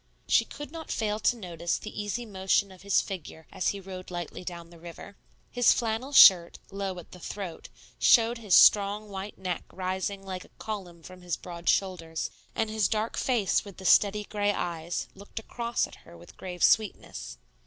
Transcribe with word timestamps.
She 0.27 0.45
could 0.45 0.71
not 0.71 0.89
fail 0.89 1.19
to 1.19 1.37
notice 1.37 1.77
the 1.77 2.01
easy 2.01 2.25
motion 2.25 2.71
of 2.71 2.81
his 2.81 3.01
figure 3.01 3.45
as 3.51 3.67
he 3.67 3.79
rowed 3.79 4.09
lightly 4.09 4.43
down 4.43 4.71
the 4.71 4.79
river. 4.79 5.15
His 5.51 5.73
flannel 5.73 6.11
shirt, 6.11 6.57
low 6.71 6.97
at 6.97 7.11
the 7.11 7.19
throat, 7.19 7.69
showed 7.99 8.39
his 8.39 8.55
strong 8.55 9.09
white 9.09 9.37
neck 9.37 9.63
rising 9.71 10.25
like 10.25 10.43
a 10.43 10.49
column 10.57 11.03
from 11.03 11.21
his 11.21 11.37
broad 11.37 11.69
shoulders, 11.69 12.31
and 12.55 12.67
his 12.71 12.87
dark 12.87 13.15
face 13.15 13.63
with 13.63 13.77
the 13.77 13.85
steady 13.85 14.23
gray 14.23 14.51
eyes 14.51 15.07
looked 15.13 15.37
across 15.37 15.85
at 15.85 15.97
her 16.01 16.17
with 16.17 16.35
grave 16.35 16.63
sweetness. 16.63 17.37